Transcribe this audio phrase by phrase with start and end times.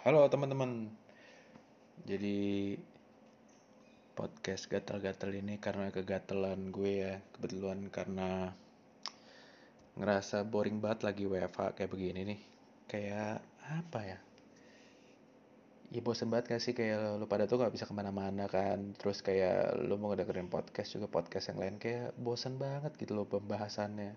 [0.00, 0.88] Halo teman-teman.
[2.08, 2.72] Jadi
[4.16, 7.14] podcast gatal-gatal ini karena kegatelan gue ya.
[7.36, 8.48] Kebetulan karena
[10.00, 12.40] ngerasa boring banget lagi WFH kayak begini nih.
[12.88, 14.18] Kayak apa ya?
[15.92, 19.20] Ya bosen banget gak sih kayak lu pada tuh gak bisa ke mana-mana kan Terus
[19.20, 24.16] kayak lu mau dengerin podcast juga podcast yang lain Kayak bosen banget gitu loh pembahasannya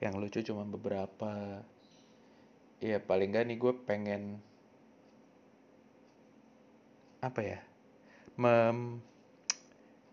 [0.00, 1.60] Yang lucu cuma beberapa
[2.80, 4.40] Ya paling gak nih gue pengen
[7.26, 7.58] apa ya
[8.36, 9.00] mem,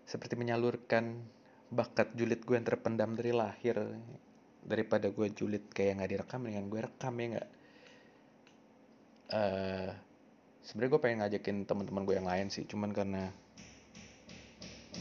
[0.08, 1.20] seperti menyalurkan
[1.68, 3.76] bakat julid gue yang terpendam dari lahir
[4.64, 7.50] daripada gue julid kayak nggak direkam dengan gue rekam ya nggak?
[9.34, 9.90] Uh,
[10.64, 13.34] sebenarnya gue pengen ngajakin teman-teman gue yang lain sih cuman karena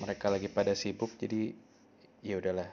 [0.00, 1.54] mereka lagi pada sibuk jadi
[2.26, 2.70] ya udahlah.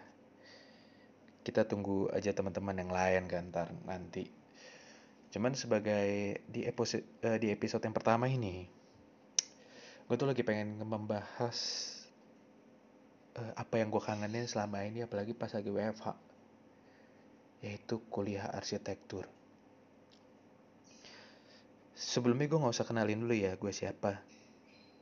[1.46, 3.54] Kita tunggu aja teman-teman yang lain kan
[3.86, 4.26] nanti.
[5.30, 8.79] Cuman sebagai di episode uh, di episode yang pertama ini
[10.10, 11.58] gue tuh lagi pengen membahas
[13.38, 16.18] uh, apa yang gue kangenin selama ini apalagi pas lagi WFH
[17.62, 19.30] yaitu kuliah arsitektur.
[21.94, 24.18] Sebelumnya gue nggak usah kenalin dulu ya gue siapa.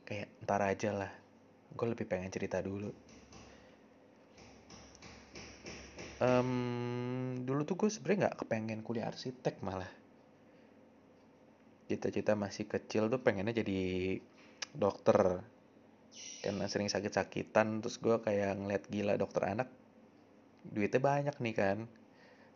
[0.04, 1.12] Kayak ntar aja lah
[1.72, 2.92] gue lebih pengen cerita dulu.
[6.20, 9.88] Um, dulu tuh gue sebenarnya nggak kepengen kuliah arsitek malah.
[11.88, 13.80] Cita-cita masih kecil tuh pengennya jadi
[14.74, 15.44] dokter.
[16.42, 19.68] Karena sering sakit-sakitan terus gue kayak ngeliat gila dokter anak
[20.64, 21.78] duitnya banyak nih kan.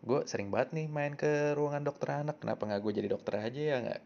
[0.02, 2.42] Gue sering banget nih main ke ruangan dokter anak.
[2.42, 4.02] Kenapa nggak gue jadi dokter aja ya nggak?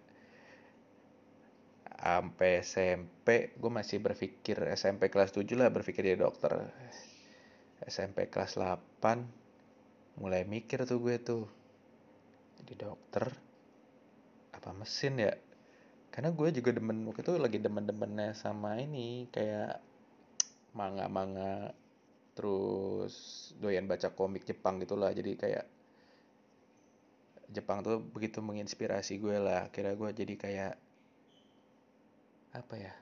[1.96, 6.68] Sampai SMP gue masih berpikir SMP kelas 7 lah berpikir jadi dokter.
[7.88, 11.44] SMP kelas 8 mulai mikir tuh gue tuh.
[12.60, 13.24] Jadi dokter
[14.52, 15.32] apa mesin ya
[16.16, 19.84] karena gue juga demen waktu itu lagi demen-demennya sama ini kayak
[20.72, 21.76] manga-manga
[22.32, 23.12] terus
[23.60, 25.12] doyan baca komik Jepang gitulah.
[25.12, 25.68] Jadi kayak
[27.52, 29.68] Jepang tuh begitu menginspirasi gue lah.
[29.68, 30.74] Kira gue jadi kayak
[32.56, 32.96] apa ya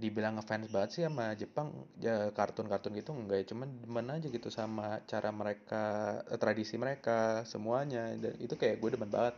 [0.00, 3.46] dibilang ngefans banget sih sama Jepang ya kartun-kartun gitu enggak ya.
[3.52, 5.84] Cuman demen aja gitu sama cara mereka
[6.32, 8.12] eh, tradisi mereka semuanya.
[8.16, 9.36] Dan itu kayak gue demen banget.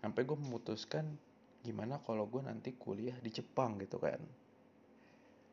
[0.00, 1.27] Sampai gue memutuskan
[1.68, 4.16] gimana kalau gue nanti kuliah di Jepang gitu kan?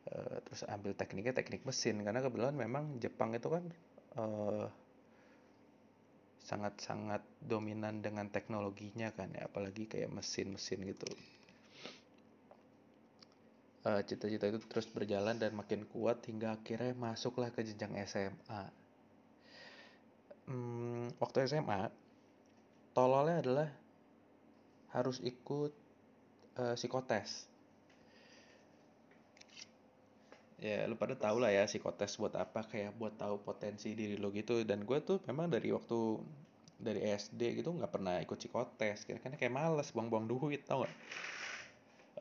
[0.06, 3.64] Uh, terus ambil tekniknya teknik mesin karena kebetulan memang Jepang itu kan
[4.22, 4.70] uh,
[6.46, 11.10] sangat-sangat dominan dengan teknologinya kan ya apalagi kayak mesin-mesin gitu.
[13.84, 18.86] Uh, cita-cita itu terus berjalan dan makin kuat hingga akhirnya masuklah ke jenjang SMA
[20.50, 21.90] hmm, waktu SMA
[22.94, 23.70] tololnya adalah
[24.94, 25.74] harus ikut
[26.60, 27.48] uh, psikotes.
[30.60, 34.32] Ya lu pada tau lah ya psikotes buat apa kayak buat tahu potensi diri lo
[34.32, 34.64] gitu.
[34.64, 36.20] Dan gue tuh memang dari waktu
[36.76, 39.04] dari SD gitu nggak pernah ikut psikotes.
[39.08, 40.96] Karena kayak males buang-buang duit tau gak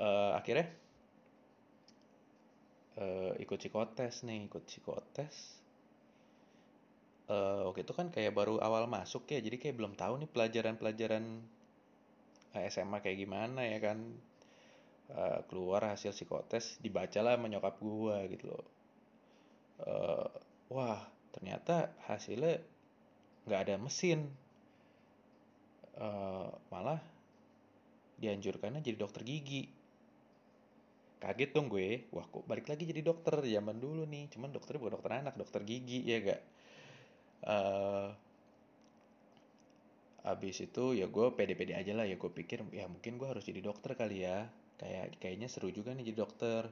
[0.00, 0.66] uh, akhirnya
[2.98, 5.62] uh, ikut psikotes nih ikut psikotes.
[7.24, 11.24] Uh, waktu itu kan kayak baru awal masuk ya jadi kayak belum tahu nih pelajaran-pelajaran
[12.70, 13.98] SMA kayak gimana ya kan.
[15.04, 18.66] Uh, keluar hasil psikotes dibacalah menyokap gua gitu loh.
[19.84, 20.28] Uh,
[20.72, 21.04] wah
[21.34, 22.62] ternyata hasilnya
[23.44, 24.32] nggak ada mesin.
[25.94, 26.98] Uh, malah
[28.18, 29.68] dianjurkannya jadi dokter gigi.
[31.20, 34.32] Kaget dong gue wah kok balik lagi jadi dokter zaman dulu nih.
[34.32, 36.40] Cuman dokternya bukan dokter anak dokter gigi ya gak
[37.48, 38.08] uh,
[40.24, 43.60] abis itu ya gue pede-pede aja lah ya gue pikir ya mungkin gue harus jadi
[43.60, 44.48] dokter kali ya.
[44.80, 46.62] Kayak kayaknya seru juga nih jadi dokter.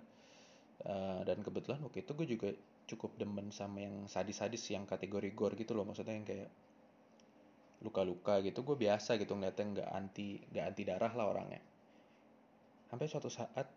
[0.83, 2.51] Uh, dan kebetulan waktu itu gue juga
[2.91, 5.85] cukup demen sama yang sadis-sadis yang kategori gore gitu loh.
[5.85, 6.51] Maksudnya yang kayak
[7.83, 11.61] luka-luka gitu gue biasa gitu ngeliatnya nggak anti nggak anti darah lah orangnya.
[12.89, 13.69] Sampai suatu saat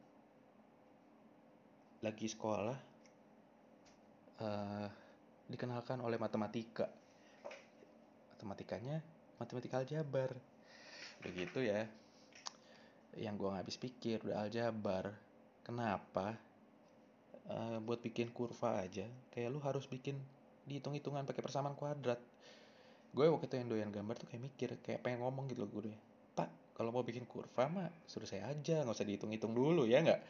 [2.00, 2.78] lagi sekolah
[4.40, 4.88] uh,
[5.52, 6.88] dikenalkan oleh matematika.
[8.36, 10.32] Matematikanya matematika aljabar.
[11.24, 11.88] Begitu ya.
[13.16, 15.16] Yang gue habis pikir udah aljabar.
[15.66, 16.38] Kenapa?
[17.46, 20.18] Uh, buat bikin kurva aja kayak lu harus bikin
[20.66, 22.18] dihitung-hitungan pakai persamaan kuadrat.
[23.14, 25.94] Gue waktu itu yang doyan gambar tuh kayak mikir kayak pengen ngomong gitu loh gue
[26.34, 30.22] pak kalau mau bikin kurva mah suruh saya aja nggak usah dihitung-hitung dulu ya nggak?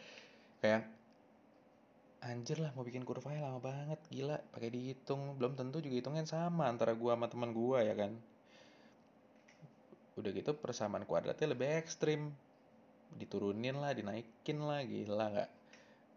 [0.59, 0.91] Kayak
[2.19, 5.39] anjir lah mau bikin kurva ya lama banget gila pakai dihitung.
[5.39, 8.11] Belum tentu juga hitungnya sama antara gue sama teman gue ya kan
[10.15, 12.31] udah gitu persamaan kuadratnya lebih ekstrim.
[13.15, 15.49] Diturunin lah dinaikin lah gila nggak?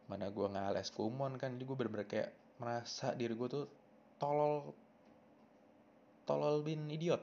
[0.09, 3.67] Mana gue nggak kumon kan jadi gue bener-bener kayak merasa diri gue tuh
[4.19, 4.73] tolol
[6.25, 7.21] tolol bin idiot.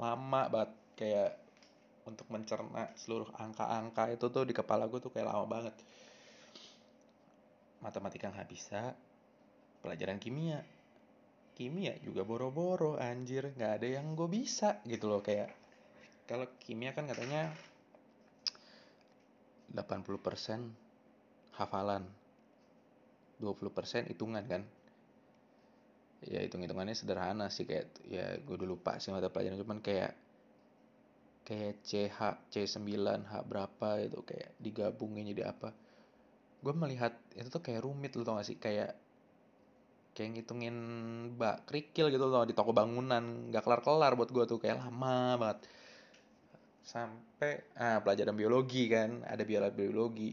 [0.00, 1.30] Lama banget kayak
[2.08, 5.76] untuk mencerna seluruh angka-angka itu tuh di kepala gue tuh kayak lama banget.
[7.80, 8.92] Matematika nggak bisa
[9.80, 10.60] pelajaran kimia
[11.60, 13.52] kimia juga boro-boro anjir.
[13.52, 15.52] Nggak ada yang gue bisa gitu loh kayak
[16.24, 17.52] kalau kimia kan katanya
[19.76, 19.92] 80%
[21.60, 22.08] hafalan
[23.44, 24.64] 20% hitungan kan?
[26.24, 30.16] Ya hitung-hitungannya sederhana sih kayak ya gue udah lupa sih mata pelajaran cuman kayak
[31.44, 32.18] kayak CH
[32.48, 32.88] C9
[33.28, 35.76] H berapa itu kayak digabungin jadi apa.
[36.64, 38.56] Gue melihat itu tuh kayak rumit lo tau gak sih?
[38.56, 38.96] Kayak
[40.14, 40.76] kayak ngitungin
[41.38, 43.50] bak kerikil gitu loh di toko bangunan.
[43.50, 45.58] Nggak kelar kelar buat gue tuh kayak lama banget.
[46.84, 50.30] Sampai ah pelajaran biologi kan ada biologi biologi.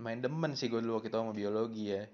[0.00, 2.04] Main demen sih gue dulu waktu itu sama biologi ya.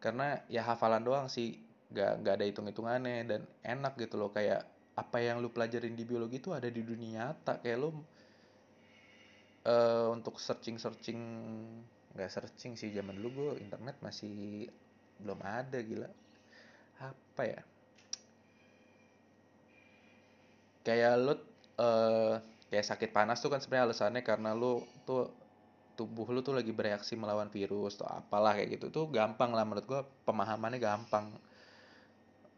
[0.00, 1.60] Karena ya hafalan doang sih
[1.90, 4.62] gak nggak ada hitung hitungannya dan enak gitu loh kayak
[4.94, 7.60] apa yang lu pelajarin di biologi itu ada di dunia nyata.
[7.60, 7.90] Kayak lu
[9.66, 11.20] uh, untuk searching searching
[12.10, 14.66] nggak searching sih zaman dulu gue internet masih
[15.20, 16.08] belum ada gila.
[17.00, 17.60] Apa ya?
[20.80, 21.34] Kayak lu
[21.78, 22.40] uh,
[22.72, 25.28] kayak sakit panas tuh kan sebenarnya alasannya karena lu tuh
[25.94, 28.88] tubuh lu tuh lagi bereaksi melawan virus atau apalah kayak gitu.
[28.88, 31.36] Tuh gampang lah menurut gue pemahamannya gampang.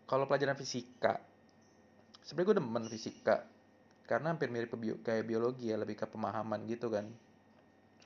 [0.07, 1.19] Kalau pelajaran fisika
[2.23, 3.37] sebenarnya gue demen fisika.
[4.07, 7.07] Karena hampir mirip bio, kayak biologi ya lebih ke pemahaman gitu kan.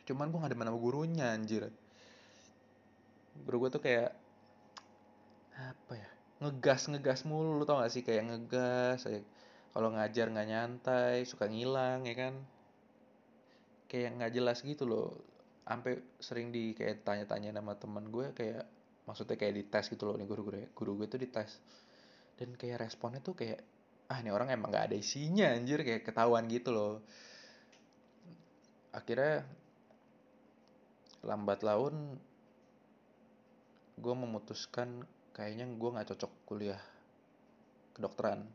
[0.08, 1.68] Cuman gue gak demen sama gurunya anjir.
[3.44, 4.10] Guru gue tuh kayak
[5.56, 6.10] apa ya?
[6.44, 8.04] Ngegas ngegas mulu lu tau gak sih?
[8.04, 9.24] Kayak ngegas kayak
[9.76, 12.34] kalau ngajar nggak nyantai suka ngilang ya kan?
[13.88, 15.16] Kayak nggak jelas gitu loh.
[15.68, 18.64] Sampai sering di kayak tanya-tanya nama teman gue kayak
[19.04, 20.16] maksudnya kayak dites gitu loh.
[20.16, 21.60] Nih guru gue guru gue tuh dites.
[22.36, 23.60] Dan kayak responnya tuh kayak
[24.06, 25.84] ah ini orang emang nggak ada isinya anjir.
[25.84, 27.04] Kayak ketahuan gitu loh.
[28.96, 29.44] Akhirnya
[31.20, 32.16] lambat laun
[33.96, 35.04] gue memutuskan
[35.36, 36.80] kayaknya gue nggak cocok kuliah
[37.92, 38.48] kedokteran.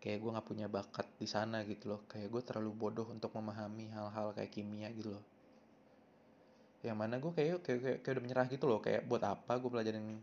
[0.00, 2.00] Kayak gue nggak punya bakat di sana gitu loh.
[2.08, 5.24] Kayak gue terlalu bodoh untuk memahami hal-hal kayak kimia gitu loh.
[6.80, 8.80] Yang mana gue kayak, kayak kayak kayak udah menyerah gitu loh.
[8.80, 10.16] Kayak buat apa gue pelajarin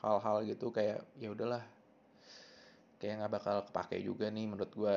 [0.00, 0.72] hal-hal gitu?
[0.72, 1.64] Kayak ya udahlah.
[3.04, 4.96] Kayak nggak bakal kepake juga nih menurut gue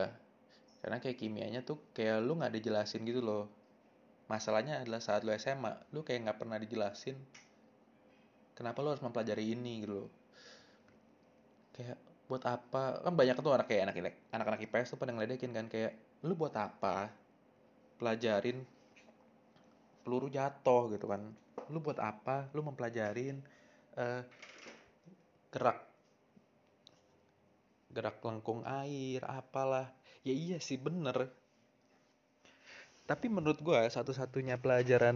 [0.80, 3.52] karena kayak kimianya tuh kayak lu nggak dijelasin gitu loh.
[4.32, 7.20] Masalahnya adalah saat lu SMA lu kayak nggak pernah dijelasin
[8.56, 10.10] kenapa lu harus mempelajari ini gitu loh.
[11.76, 13.04] Kayak buat apa?
[13.04, 15.94] Kan banyak tuh anak kayak anak anak-anak IPS tuh pada ngeledekin kan kayak
[16.24, 17.12] lu buat apa
[18.00, 18.64] pelajarin
[20.02, 20.90] peluru jatuh?
[20.96, 21.22] Gitu kan.
[21.70, 22.48] Lu buat apa?
[22.56, 23.44] Lu mempelajarin
[24.00, 24.24] uh,
[25.52, 25.84] gerak
[27.92, 29.92] gerak lengkung air apalah.
[30.24, 31.30] Ya iya sih bener.
[33.06, 35.16] Tapi menurut gue satu-satunya pelajaran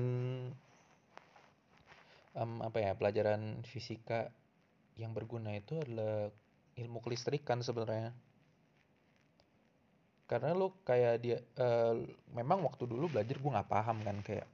[2.40, 4.32] um, apa ya pelajaran fisika
[4.96, 6.32] yang berguna itu adalah
[6.80, 8.16] ilmu kelistrikan sebenarnya.
[10.30, 11.98] Karena lo kayak dia uh,
[12.32, 14.48] memang waktu dulu belajar gue nggak paham kan kayak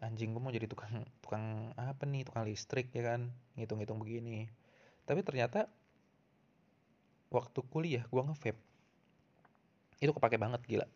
[0.00, 3.28] anjing gue mau jadi tukang tukang apa nih tukang listrik ya kan
[3.58, 4.46] ngitung-ngitung begini.
[5.04, 5.66] Tapi ternyata
[7.28, 8.60] waktu kuliah gue nge-vape
[9.98, 10.86] itu kepake banget gila.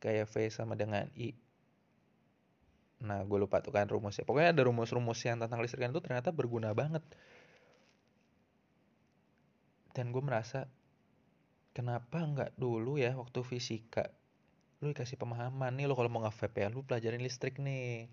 [0.00, 1.32] Kayak V sama dengan I
[3.00, 4.28] nah gue lupa tuh kan rumusnya.
[4.28, 7.00] Pokoknya ada rumus-rumus yang tentang listrikan itu ternyata berguna banget.
[9.96, 10.68] Dan gue merasa
[11.72, 14.10] kenapa nggak dulu ya waktu fisika
[14.80, 18.08] lu dikasih pemahaman nih lo kalau mau nge-vape ya lu pelajarin listrik nih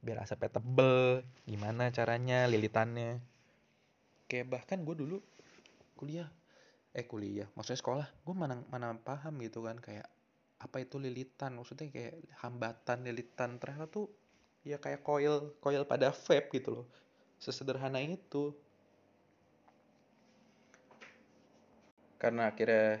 [0.00, 3.20] biar asapnya tebel gimana caranya lilitannya.
[4.28, 5.20] Kayak bahkan gue dulu
[5.96, 6.28] kuliah
[6.96, 10.08] eh kuliah maksudnya sekolah gue mana mana paham gitu kan kayak
[10.56, 14.08] apa itu lilitan maksudnya kayak hambatan lilitan ternyata tuh
[14.66, 16.86] ya kayak coil coil pada vape gitu loh.
[17.38, 18.50] Sesederhana itu.
[22.18, 22.98] Karena akhirnya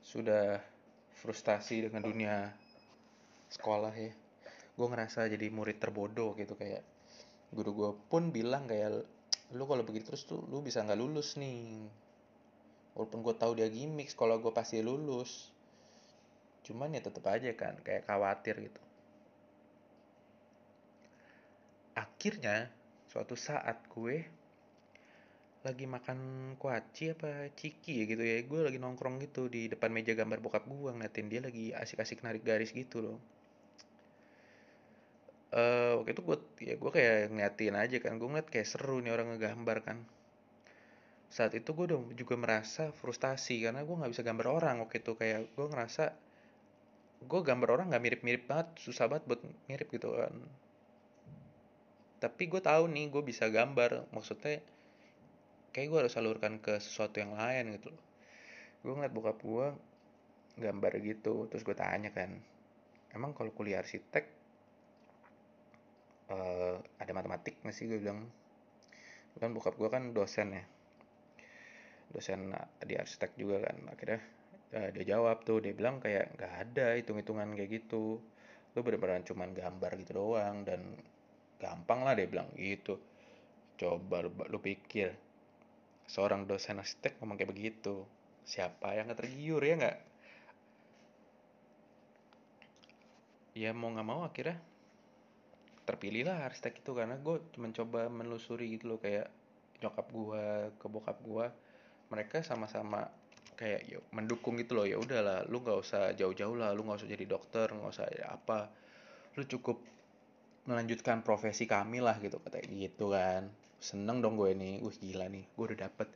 [0.00, 0.64] sudah
[1.20, 2.56] frustasi dengan dunia
[3.52, 4.16] sekolah ya.
[4.80, 6.80] Gue ngerasa jadi murid terbodoh gitu kayak
[7.52, 9.04] guru gue pun bilang kayak
[9.50, 11.84] lu kalau begitu terus tuh lu bisa nggak lulus nih.
[12.96, 15.52] Walaupun gue tahu dia gimmick sekolah gue pasti lulus.
[16.64, 18.80] Cuman ya tetap aja kan kayak khawatir gitu
[22.00, 22.72] akhirnya
[23.12, 24.24] suatu saat gue
[25.60, 26.18] lagi makan
[26.56, 28.36] kuaci apa ciki ya gitu ya.
[28.48, 32.40] Gue lagi nongkrong gitu di depan meja gambar bokap gue ngeliatin dia lagi asik-asik narik
[32.40, 33.18] garis gitu loh.
[35.50, 38.16] Uh, waktu itu gue ya gue kayak ngeliatin aja kan.
[38.16, 39.98] Gue ngeliat kayak seru nih orang ngegambar kan.
[41.28, 45.12] Saat itu gue dong juga merasa frustasi karena gue nggak bisa gambar orang waktu itu.
[45.20, 46.04] Kayak gue ngerasa
[47.20, 50.32] gue gambar orang nggak mirip-mirip banget susah banget buat mirip gitu kan
[52.20, 54.12] tapi gue tahu nih gue bisa gambar.
[54.12, 54.60] Maksudnya
[55.72, 58.04] kayak gue harus salurkan ke sesuatu yang lain gitu loh.
[58.84, 59.66] Gue ngeliat bokap gue
[60.60, 62.36] gambar gitu terus gue tanya kan
[63.16, 64.28] emang kalau kuliah arsitek
[66.28, 67.88] uh, ada matematik nggak sih?
[67.88, 68.28] Gue bilang.
[69.40, 70.64] Kan bokap gue kan dosen ya.
[72.12, 72.52] Dosen
[72.84, 73.76] di arsitek juga kan.
[73.88, 74.20] Akhirnya
[74.76, 78.20] uh, dia jawab tuh dia bilang kayak nggak ada hitung-hitungan kayak gitu.
[78.76, 81.00] Lu bener-bener cuman gambar gitu doang dan
[81.60, 82.96] gampang lah dia bilang gitu.
[83.76, 85.12] Coba lu, pikir
[86.10, 88.02] seorang dosen arsitek ngomong kayak begitu
[88.42, 89.98] siapa yang gak tergiur ya nggak?
[93.54, 94.58] Ya mau nggak mau akhirnya
[95.86, 99.26] terpilih lah arsitek itu karena gue mencoba menelusuri gitu loh kayak
[99.82, 100.44] nyokap gue
[100.78, 101.46] ke bokap gue
[102.12, 103.10] mereka sama-sama
[103.58, 107.10] kayak yuk mendukung gitu loh ya udahlah lu nggak usah jauh-jauh lah lu nggak usah
[107.10, 108.70] jadi dokter nggak usah ya apa
[109.36, 109.82] lu cukup
[110.68, 112.40] melanjutkan profesi kami lah gitu.
[112.40, 113.48] Kayak gitu kan.
[113.80, 114.84] Seneng dong gue nih.
[114.84, 115.44] Wih gila nih.
[115.56, 116.08] Gue udah dapet.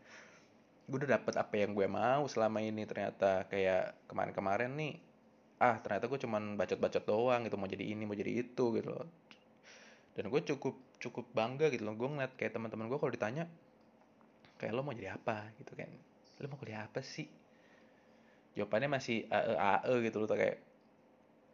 [0.84, 2.84] Gue udah dapet apa yang gue mau selama ini.
[2.84, 4.94] Ternyata kayak kemarin-kemarin nih
[5.54, 7.56] ah ternyata gue cuman bacot-bacot doang gitu.
[7.56, 9.08] Mau jadi ini mau jadi itu gitu loh.
[10.12, 11.96] Dan gue cukup cukup bangga gitu loh.
[11.96, 13.48] Gue ngeliat kayak teman-teman gue kalau ditanya
[14.60, 15.50] kayak lo mau jadi apa?
[15.56, 15.88] Gitu kan.
[16.42, 17.26] Lo mau kuliah apa sih?
[18.54, 20.28] Jawabannya masih ae ae gitu loh.
[20.30, 20.60] Kayak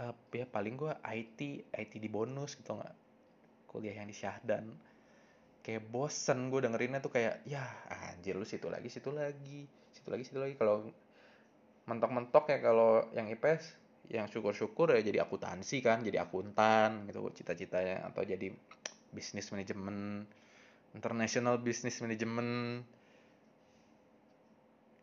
[0.00, 1.40] uh, ya paling gue IT
[1.76, 2.94] IT di bonus gitu nggak?
[3.68, 4.72] Kuliah yang di Syahdan.
[5.60, 10.24] Kayak bosen gue dengerinnya tuh kayak ya anjir lu situ lagi situ lagi situ lagi
[10.24, 10.56] situ lagi.
[10.56, 10.88] Kalau
[11.84, 13.76] mentok-mentok ya kalau yang IPS
[14.10, 18.50] yang syukur-syukur ya jadi akuntansi kan jadi akuntan gitu cita-citanya atau jadi
[19.14, 20.26] bisnis manajemen
[20.98, 22.82] international business management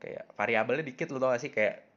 [0.03, 1.51] kayak variabelnya dikit lo tau gak sih?
[1.53, 1.87] Kayak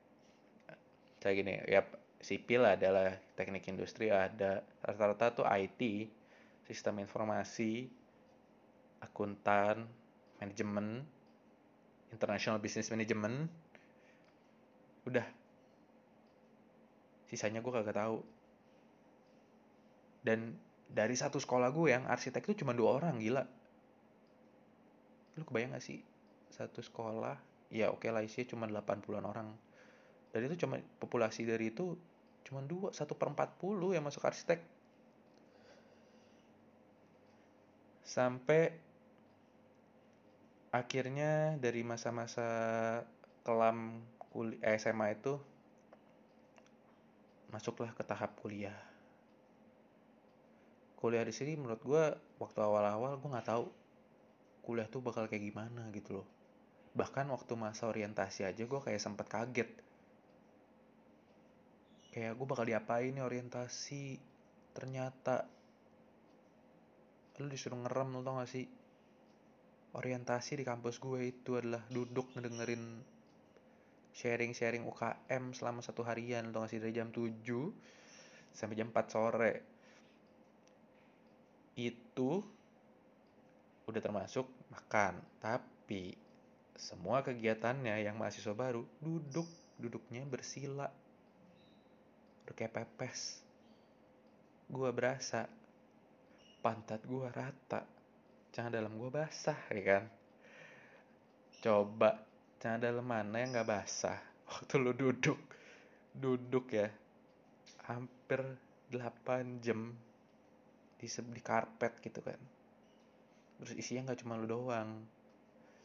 [1.20, 1.82] kayak gini ya
[2.20, 5.80] sipil adalah teknik industri ada rata-rata tuh IT
[6.68, 7.88] sistem informasi
[9.00, 9.88] akuntan,
[10.38, 11.02] manajemen,
[12.12, 13.48] international business management.
[15.08, 15.24] Udah.
[17.26, 18.20] Sisanya gue kagak tahu.
[20.20, 20.52] Dan
[20.84, 23.44] dari satu sekolah gue yang arsitek itu cuma dua orang, gila.
[25.40, 26.04] Lu kebayang gak sih?
[26.52, 27.40] Satu sekolah,
[27.72, 29.48] ya oke okay lah isinya cuma 80-an orang.
[30.30, 31.96] Dan itu cuma populasi dari itu
[32.46, 34.60] cuma dua, satu per 40 yang masuk arsitek.
[38.04, 38.74] Sampai
[40.70, 42.46] akhirnya dari masa-masa
[43.42, 45.34] kelam kuliah eh, SMA itu
[47.50, 48.76] masuklah ke tahap kuliah.
[50.94, 52.04] Kuliah di sini menurut gue
[52.38, 53.66] waktu awal-awal gue nggak tahu
[54.62, 56.28] kuliah tuh bakal kayak gimana gitu loh.
[56.94, 59.70] Bahkan waktu masa orientasi aja gue kayak sempet kaget.
[62.10, 64.18] Kayak gue bakal diapain nih orientasi.
[64.74, 65.46] Ternyata
[67.40, 68.66] lu disuruh ngerem lo tau gak sih?
[69.96, 73.02] Orientasi di kampus gue itu adalah duduk ngedengerin
[74.10, 77.40] sharing-sharing UKM selama satu harian atau ngasih dari jam 7
[78.52, 79.52] sampai jam 4 sore.
[81.78, 82.42] Itu
[83.86, 85.18] udah termasuk makan.
[85.38, 86.14] Tapi
[86.76, 89.46] semua kegiatannya yang mahasiswa baru duduk.
[89.80, 90.92] Duduknya bersila
[92.50, 93.46] udah kayak pepes.
[94.66, 95.46] Gue berasa.
[96.58, 97.86] Pantat gue rata.
[98.50, 100.04] Jangan dalam gue basah ya kan?
[101.62, 102.26] Coba
[102.58, 104.18] jangan dalam mana yang nggak basah?
[104.50, 105.38] Waktu lu duduk.
[106.10, 106.90] Duduk ya.
[107.86, 108.42] Hampir
[108.90, 109.94] 8 jam
[110.98, 112.42] di di karpet gitu kan.
[113.62, 115.06] Terus isinya nggak cuma lu doang.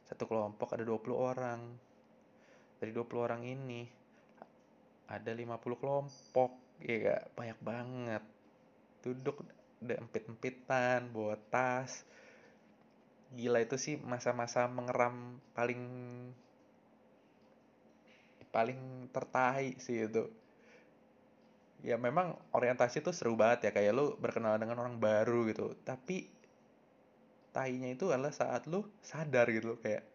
[0.10, 1.62] Satu kelompok ada 20 orang.
[2.82, 3.95] Dari 20 orang ini
[5.06, 8.24] ada 50 kelompok ya gak banyak banget.
[9.06, 9.46] Duduk
[9.84, 12.06] udah empit-empitan bawa tas.
[13.36, 15.84] Gila itu sih masa-masa mengeram paling
[18.50, 20.26] paling tertahi sih itu.
[21.86, 25.76] Ya memang orientasi tuh seru banget ya kayak lu berkenalan dengan orang baru gitu.
[25.86, 26.26] Tapi
[27.54, 30.15] tahinya itu adalah saat lu sadar gitu kayak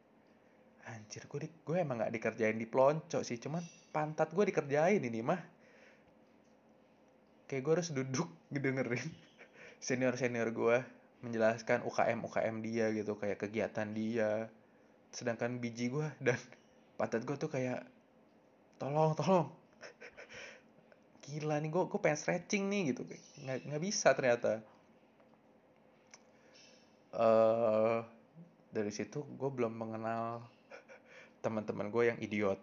[0.90, 3.62] anjir gue di, gue emang gak dikerjain di pelonco sih cuman
[3.94, 5.40] pantat gue dikerjain ini mah.
[7.46, 9.08] Kayak gue harus duduk ngedengerin
[9.80, 10.76] senior senior gue
[11.20, 14.50] menjelaskan UKM UKM dia gitu kayak kegiatan dia.
[15.10, 16.38] Sedangkan biji gue dan
[16.98, 17.86] pantat gue tuh kayak
[18.78, 19.48] tolong tolong.
[21.24, 23.06] Gila nih gue gue pengen stretching nih gitu
[23.46, 24.62] nggak nggak bisa ternyata.
[27.10, 28.06] Uh,
[28.70, 30.46] dari situ gue belum mengenal
[31.40, 32.60] teman-teman gue yang idiot.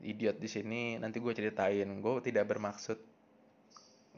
[0.00, 1.88] Idiot di sini nanti gue ceritain.
[2.00, 2.98] Gue tidak bermaksud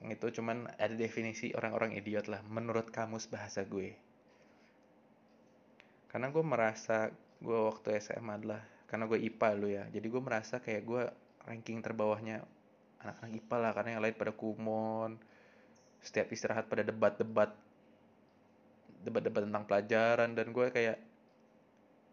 [0.03, 3.95] itu cuman ada definisi orang-orang idiot lah menurut kamus bahasa gue.
[6.11, 7.09] Karena gue merasa
[7.43, 11.03] gue waktu SMA adalah karena gue IPA lu ya jadi gue merasa kayak gue
[11.49, 12.45] ranking terbawahnya
[13.03, 15.11] anak-anak IPA lah karena yang lain pada kumon
[16.05, 17.51] setiap istirahat pada debat-debat
[19.03, 21.01] debat-debat tentang pelajaran dan gue kayak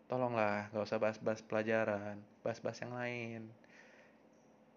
[0.09, 3.41] tolonglah gak usah bahas-bahas pelajaran bahas-bahas yang lain.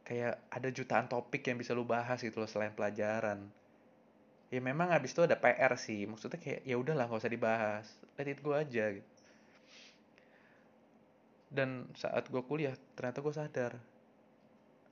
[0.04, 3.48] Kayak ada jutaan topik yang bisa lu bahas gitu loh selain pelajaran.
[4.52, 7.86] Ya memang abis itu ada PR sih maksudnya kayak ya udahlah gak usah dibahas
[8.20, 9.10] let it go aja gitu.
[11.48, 13.72] Dan saat gue kuliah ternyata gue sadar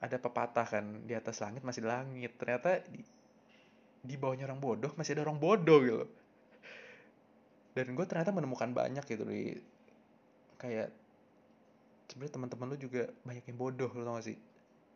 [0.01, 2.33] ada pepatah kan di atas langit masih langit.
[2.41, 3.05] Ternyata di,
[4.01, 6.05] di bawahnya orang bodoh masih ada orang bodoh gitu
[7.71, 9.55] dan gue ternyata menemukan banyak gitu di
[10.61, 10.93] kayak
[12.05, 14.37] sebenarnya teman-teman lu juga banyak yang bodoh lo tau gak sih?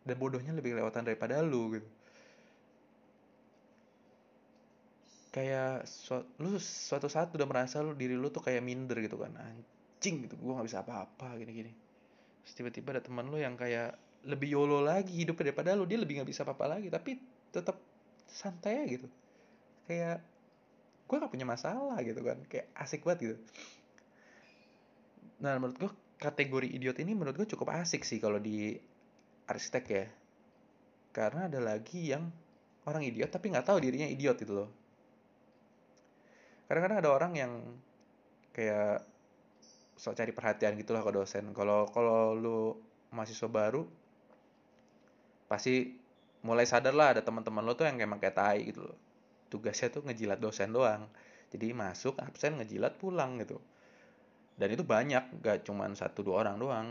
[0.06, 1.88] Dan bodohnya lebih kelewatan daripada lu gitu.
[5.34, 9.34] Kayak su lu suatu saat udah merasa lu diri lu tuh kayak minder gitu kan.
[9.34, 11.74] Anjing gitu gue nggak bisa apa-apa gini-gini.
[12.46, 16.30] Tiba-tiba ada teman lu yang kayak lebih yolo lagi hidup daripada lu dia lebih nggak
[16.30, 17.18] bisa apa-apa lagi tapi
[17.50, 17.74] tetap
[18.30, 19.10] santai gitu.
[19.90, 20.22] Kayak
[21.06, 23.36] gue gak punya masalah gitu kan kayak asik banget gitu
[25.36, 28.72] nah menurut gue kategori idiot ini menurut gue cukup asik sih kalau di
[29.46, 30.06] arsitek ya.
[31.12, 32.28] Karena ada lagi yang
[32.88, 34.68] orang idiot tapi nggak tahu dirinya idiot gitu loh.
[36.66, 37.52] Kadang-kadang ada orang yang
[38.50, 39.04] kayak
[39.96, 41.52] sok cari perhatian gitulah ke dosen.
[41.52, 42.58] Kalau kalau lu
[43.12, 43.86] mahasiswa baru
[45.46, 45.94] pasti
[46.42, 48.98] mulai sadar lah ada teman-teman lo tuh yang emang kayak tai gitu loh.
[49.52, 51.06] Tugasnya tuh ngejilat dosen doang.
[51.54, 53.62] Jadi masuk absen ngejilat pulang gitu
[54.56, 56.88] dan itu banyak gak cuman satu dua orang doang.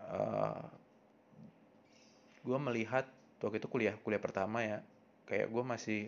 [0.00, 0.64] Uh, eh,
[2.46, 3.04] gue melihat
[3.42, 4.78] waktu itu kuliah kuliah pertama ya
[5.26, 6.00] kayak gue masih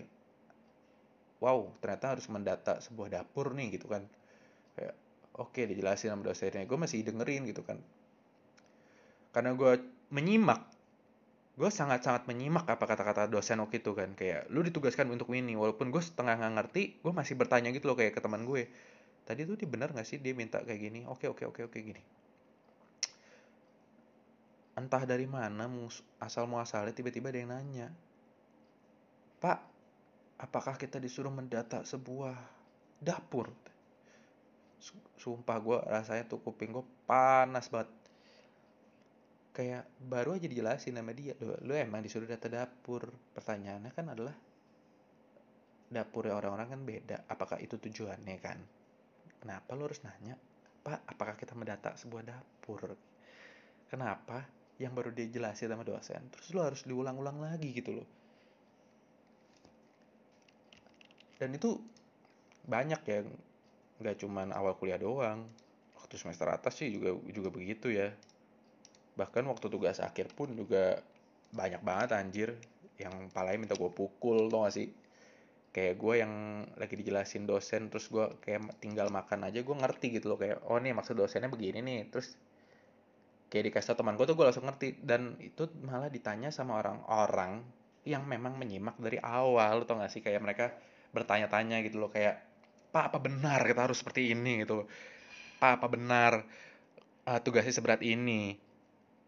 [1.43, 4.09] wow ternyata harus mendata sebuah dapur nih gitu kan.
[4.73, 4.95] Kayak
[5.37, 6.65] oke okay, dijelasin sama dosennya.
[6.65, 7.77] Gue masih dengerin gitu kan.
[9.37, 10.65] Karena gue menyimak
[11.59, 14.17] gue sangat-sangat menyimak apa kata-kata dosen waktu itu kan.
[14.17, 15.59] Kayak lu ditugaskan untuk ini.
[15.59, 18.71] Walaupun gue setengah nggak ngerti gue masih bertanya gitu loh kayak ke teman gue
[19.29, 22.01] tadi tuh dia benar nggak sih dia minta kayak gini oke oke oke oke gini.
[24.73, 25.69] Entah dari mana
[26.17, 27.93] asal muasalnya tiba-tiba ada yang nanya
[29.37, 29.61] pak
[30.41, 32.41] apakah kita disuruh mendata sebuah
[33.05, 33.53] dapur?
[35.21, 37.93] Sumpah gue rasanya tuh kuping gue panas banget.
[39.53, 43.13] Kayak baru aja dijelasin sama dia lu, lu emang disuruh data dapur?
[43.37, 44.33] Pertanyaannya kan adalah
[45.89, 48.61] dapurnya orang-orang kan beda apakah itu tujuannya kan
[49.39, 50.35] kenapa lu harus nanya?
[50.83, 52.95] Pak apakah kita mendata sebuah dapur?
[53.89, 54.45] Kenapa?
[54.79, 58.09] Yang baru dia jelasin sama dosen terus lu harus diulang-ulang lagi gitu loh.
[61.39, 61.79] Dan itu
[62.67, 63.19] banyak ya
[63.99, 65.47] nggak cuman awal kuliah doang.
[65.99, 68.15] Waktu semester atas sih juga juga begitu ya.
[69.19, 71.03] Bahkan waktu tugas akhir pun juga
[71.51, 72.51] banyak banget anjir.
[72.99, 74.91] Yang palanya minta gue pukul tau gak sih
[75.69, 76.33] kayak gue yang
[76.81, 80.81] lagi dijelasin dosen terus gue kayak tinggal makan aja gue ngerti gitu loh kayak oh
[80.81, 82.01] nih maksud dosennya begini nih.
[82.09, 82.35] Terus
[83.53, 87.65] kayak dikasih teman gue tuh gue langsung ngerti dan itu malah ditanya sama orang-orang
[88.09, 90.25] yang memang menyimak dari awal tau gak sih?
[90.25, 90.67] Kayak mereka
[91.13, 92.45] bertanya-tanya gitu loh kayak
[92.89, 94.65] pak apa benar kita harus seperti ini?
[94.65, 94.89] Gitu
[95.61, 96.33] pak apa benar
[97.29, 98.57] uh, tugasnya seberat ini?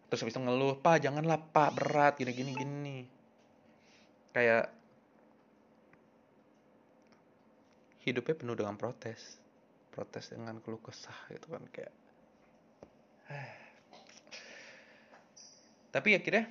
[0.08, 2.98] Terus habis itu ngeluh pak janganlah pak berat gini gini gini.
[4.32, 4.79] Kayak
[8.04, 9.40] hidupnya penuh dengan protes.
[9.90, 11.92] Protes dengan keluh kesah gitu kan kayak
[15.90, 16.46] tapi akhirnya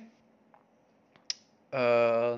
[1.72, 2.36] uh,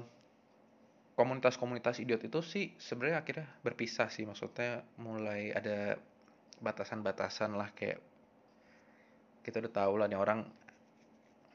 [1.19, 4.23] komunitas-komunitas idiot itu sih sebenarnya akhirnya berpisah sih.
[4.23, 5.99] Maksudnya mulai ada
[6.63, 7.99] batasan-batasan lah kayak
[9.43, 10.47] kita udah tahu lah nih orang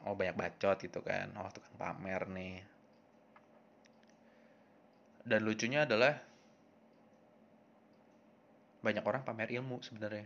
[0.04, 1.32] oh banyak bacot gitu kan.
[1.40, 2.56] Oh tukang pamer nih.
[5.28, 6.27] Dan lucunya adalah
[8.88, 10.24] banyak orang pamer ilmu sebenarnya.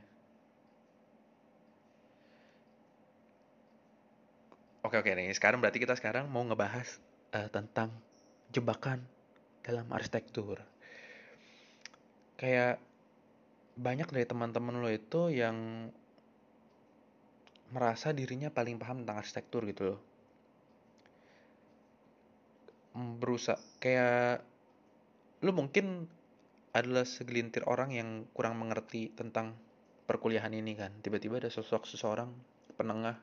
[4.85, 5.33] Oke oke nih.
[5.33, 7.01] Sekarang berarti kita sekarang mau ngebahas
[7.33, 7.89] uh, tentang
[8.53, 9.01] jebakan
[9.65, 10.61] dalam arsitektur.
[12.37, 12.77] Kayak
[13.77, 15.89] banyak dari teman-teman lo itu yang
[17.71, 19.99] merasa dirinya paling paham tentang arsitektur gitu loh.
[22.93, 24.43] Berusaha kayak
[25.41, 26.05] lu mungkin
[26.71, 29.59] adalah segelintir orang yang kurang mengerti tentang
[30.07, 30.91] perkuliahan ini kan.
[31.03, 32.31] Tiba-tiba ada sosok seseorang
[32.79, 33.19] penengah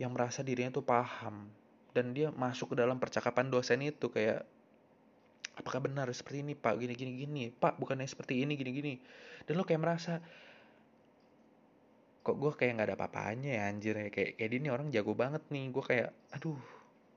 [0.00, 1.48] yang merasa dirinya tuh paham.
[1.94, 4.42] Dan dia masuk ke dalam percakapan dosen itu kayak
[5.54, 6.74] apakah benar seperti ini pak?
[6.80, 7.42] Gini gini gini.
[7.52, 8.94] Pak bukannya seperti ini gini gini.
[9.46, 10.18] Dan lo kayak merasa
[12.24, 14.08] kok gue kayak nggak ada apa-apanya ya anjir ya?
[14.10, 15.70] Kayak kayak ini orang jago banget nih.
[15.70, 16.58] Gue kayak aduh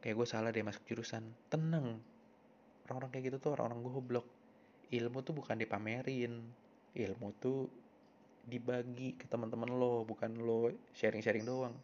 [0.03, 1.25] kayak gue salah deh masuk jurusan.
[1.49, 1.97] Tenang.
[2.85, 4.36] Orang-orang kayak gitu tuh orang-orang goblok
[4.91, 6.33] ilmu tuh bukan dipamerin.
[6.97, 7.67] Ilmu tuh
[8.47, 11.75] dibagi ke teman-teman lo bukan lo sharing-sharing doang.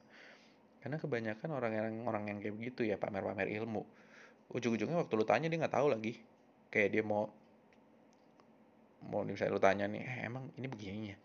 [0.79, 3.83] Karena kebanyakan orang yang orang yang kayak begitu ya pamer-pamer ilmu.
[4.51, 6.19] Ujung-ujungnya waktu lu tanya dia nggak tahu lagi.
[6.71, 7.27] Kayak dia mau
[9.03, 11.17] mau misalnya lu tanya nih eh, emang ini begini ya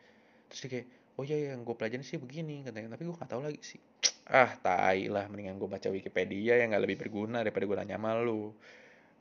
[0.50, 2.98] terus dia kayak oh iya yang gue pelajarin sih begini katanya.
[2.98, 3.80] Tapi gue nggak tahu lagi sih.
[4.28, 8.52] Ah tai lah mendingan gue baca Wikipedia yang nggak lebih berguna daripada gue nanya malu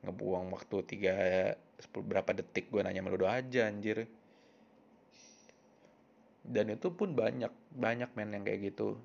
[0.06, 1.16] ngebuang waktu tiga
[1.78, 4.06] sepuluh berapa detik gue nanya doa aja anjir.
[6.48, 8.96] Dan itu pun banyak banyak men yang kayak gitu.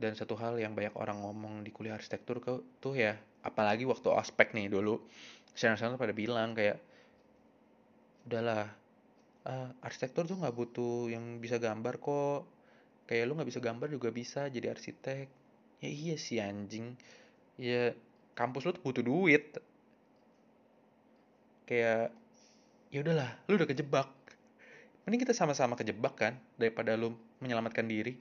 [0.00, 2.40] Dan satu hal yang banyak orang ngomong di kuliah arsitektur
[2.80, 5.00] tuh ya apalagi waktu ospek nih dulu
[5.52, 6.80] sana-sana pada bilang kayak
[8.28, 8.68] udahlah
[9.44, 12.48] uh, arsitektur tuh nggak butuh yang bisa gambar kok.
[13.04, 15.26] Kayak lu nggak bisa gambar juga bisa jadi arsitek.
[15.84, 16.96] Ya iya sih anjing.
[17.60, 17.92] Ya
[18.40, 19.60] kampus lu tuh butuh duit.
[21.68, 22.08] Kayak
[22.88, 24.08] ya udahlah lu udah kejebak.
[25.04, 27.12] Mending kita sama-sama kejebak kan daripada lu
[27.44, 28.16] menyelamatkan diri.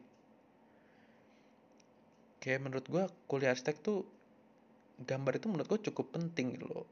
[2.44, 4.04] Kayak menurut gue kuliah arsitek tuh
[5.00, 6.88] gambar itu menurut gue cukup penting gitu loh.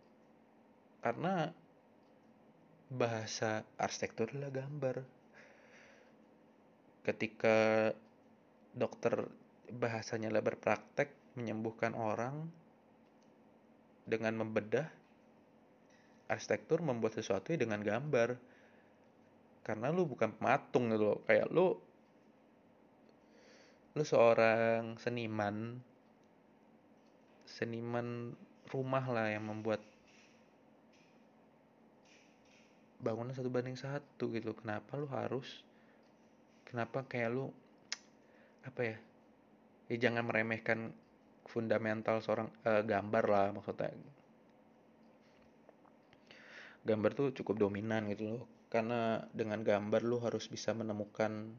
[1.04, 1.52] Karena
[2.88, 4.96] bahasa arsitektur adalah gambar.
[7.04, 7.92] Ketika
[8.72, 9.28] dokter
[9.68, 12.67] bahasanya adalah berpraktek menyembuhkan orang
[14.08, 14.88] dengan membedah
[16.32, 18.40] arsitektur membuat sesuatu dengan gambar.
[19.68, 21.76] Karena lu bukan pematung gitu kayak lu
[23.98, 25.84] lu seorang seniman
[27.44, 28.38] seniman
[28.72, 29.84] rumah lah yang membuat
[33.04, 34.56] bangunan satu banding satu gitu.
[34.56, 35.68] Kenapa lu harus
[36.64, 37.52] kenapa kayak lu
[38.68, 38.98] apa ya
[39.88, 40.96] ya jangan meremehkan
[41.48, 43.92] fundamental seorang uh, gambar lah maksudnya.
[46.88, 48.44] Gambar tuh cukup dominan gitu loh.
[48.68, 51.52] Karena dengan gambar lu harus bisa menemukan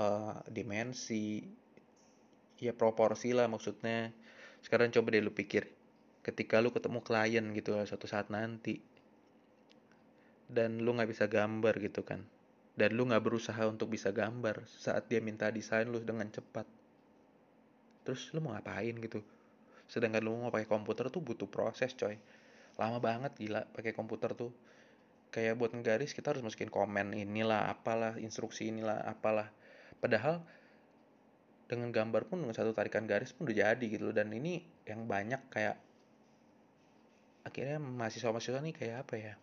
[0.00, 1.44] uh, dimensi
[2.60, 4.12] ya proporsi lah maksudnya.
[4.60, 5.68] Sekarang coba deh lu pikir
[6.20, 8.76] ketika lu ketemu klien gitu lah suatu saat nanti
[10.50, 12.20] dan lu nggak bisa gambar gitu kan
[12.76, 16.68] dan lu nggak berusaha untuk bisa gambar saat dia minta desain lu dengan cepat
[18.06, 19.20] terus lu mau ngapain gitu?
[19.90, 22.14] Sedangkan lu mau pakai komputer tuh butuh proses coy.
[22.78, 24.54] Lama banget gila pakai komputer tuh.
[25.30, 29.50] Kayak buat ngegaris kita harus masukin komen inilah apalah instruksi inilah apalah.
[29.98, 30.42] Padahal
[31.70, 34.14] dengan gambar pun dengan satu tarikan garis pun udah jadi gitu loh.
[34.14, 35.78] Dan ini yang banyak kayak
[37.46, 39.34] akhirnya mahasiswa-mahasiswa nih kayak apa ya?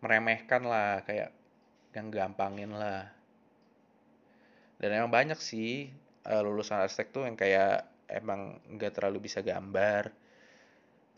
[0.00, 1.32] Meremehkan lah kayak
[1.96, 3.08] yang gampangin lah.
[4.76, 5.88] Dan emang banyak sih
[6.26, 10.10] uh, lulusan arsitek tuh yang kayak emang nggak terlalu bisa gambar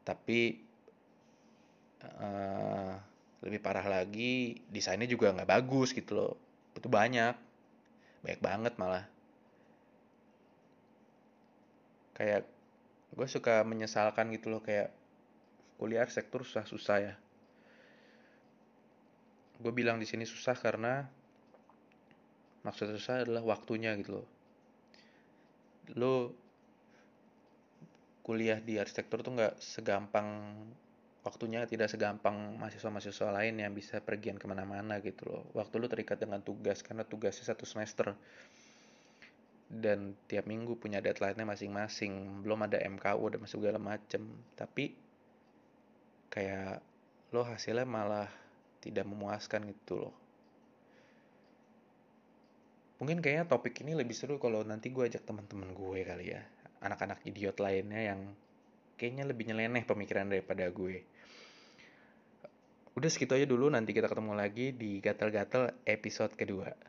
[0.05, 0.57] tapi
[2.01, 2.97] uh,
[3.45, 6.35] lebih parah lagi desainnya juga nggak bagus gitu loh.
[6.73, 7.37] Itu banyak
[8.25, 9.05] banyak banget malah.
[12.17, 12.49] Kayak
[13.15, 14.91] gue suka menyesalkan gitu loh kayak
[15.79, 17.15] kuliah arsitektur susah-susah ya.
[19.61, 21.07] Gue bilang di sini susah karena
[22.67, 24.29] maksud susah adalah waktunya gitu loh
[25.97, 26.35] lo
[28.27, 30.53] kuliah di arsitektur tuh nggak segampang
[31.25, 35.45] waktunya tidak segampang mahasiswa-mahasiswa lain yang bisa pergian ke mana-mana gitu loh.
[35.53, 38.17] Waktu lu terikat dengan tugas karena tugasnya satu semester
[39.69, 42.41] dan tiap minggu punya deadline-nya masing-masing.
[42.41, 44.25] Belum ada MKU dan segala macem.
[44.57, 44.97] Tapi
[46.33, 46.81] kayak
[47.37, 48.29] lo hasilnya malah
[48.81, 50.28] tidak memuaskan gitu loh.
[52.99, 56.43] Mungkin kayaknya topik ini lebih seru kalau nanti gue ajak teman-teman gue kali ya.
[56.83, 58.21] Anak-anak idiot lainnya yang
[58.99, 61.07] kayaknya lebih nyeleneh pemikiran daripada gue.
[62.99, 66.88] Udah segitu aja dulu, nanti kita ketemu lagi di Gatal-Gatal episode kedua.